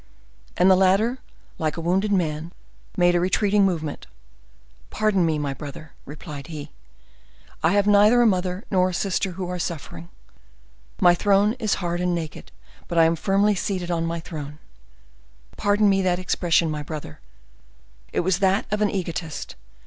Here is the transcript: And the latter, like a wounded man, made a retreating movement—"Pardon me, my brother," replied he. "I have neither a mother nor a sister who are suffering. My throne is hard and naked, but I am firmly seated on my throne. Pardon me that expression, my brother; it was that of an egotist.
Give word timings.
And 0.57 0.67
the 0.67 0.75
latter, 0.75 1.19
like 1.59 1.77
a 1.77 1.79
wounded 1.79 2.11
man, 2.11 2.51
made 2.97 3.13
a 3.13 3.19
retreating 3.19 3.65
movement—"Pardon 3.65 5.23
me, 5.23 5.37
my 5.37 5.53
brother," 5.53 5.91
replied 6.07 6.47
he. 6.47 6.71
"I 7.61 7.73
have 7.73 7.85
neither 7.85 8.19
a 8.19 8.25
mother 8.25 8.63
nor 8.71 8.89
a 8.89 8.95
sister 8.95 9.33
who 9.33 9.47
are 9.47 9.59
suffering. 9.59 10.09
My 10.99 11.13
throne 11.13 11.53
is 11.59 11.75
hard 11.75 12.01
and 12.01 12.15
naked, 12.15 12.51
but 12.87 12.97
I 12.97 13.03
am 13.05 13.15
firmly 13.15 13.53
seated 13.53 13.91
on 13.91 14.07
my 14.07 14.19
throne. 14.19 14.57
Pardon 15.55 15.87
me 15.87 16.01
that 16.01 16.17
expression, 16.17 16.71
my 16.71 16.81
brother; 16.81 17.19
it 18.11 18.21
was 18.21 18.39
that 18.39 18.65
of 18.71 18.81
an 18.81 18.89
egotist. 18.89 19.53